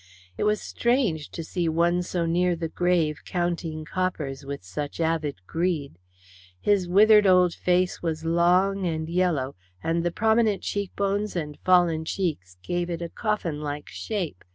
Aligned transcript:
It 0.35 0.45
was 0.45 0.59
strange 0.59 1.29
to 1.29 1.43
see 1.43 1.69
one 1.69 2.01
so 2.01 2.25
near 2.25 2.55
the 2.55 2.69
grave 2.69 3.19
counting 3.23 3.85
coppers 3.85 4.43
with 4.43 4.63
such 4.63 4.99
avid 4.99 5.45
greed. 5.45 5.99
His 6.59 6.87
withered 6.89 7.27
old 7.27 7.53
face 7.53 8.01
was 8.01 8.25
long 8.25 8.87
and 8.87 9.07
yellow, 9.07 9.55
and 9.83 10.01
the 10.03 10.09
prominent 10.09 10.63
cheekbones 10.63 11.35
and 11.35 11.59
fallen 11.63 12.03
cheeks 12.05 12.57
gave 12.63 12.89
it 12.89 13.03
a 13.03 13.09
coffinlike 13.09 13.89
shape. 13.89 14.43